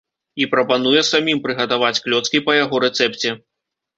І 0.43 0.45
прапануе 0.53 1.01
самім 1.09 1.41
прыгатаваць 1.43 2.01
клёцкі 2.05 2.43
па 2.47 2.57
яго 2.63 2.75
рэцэпце. 2.87 3.29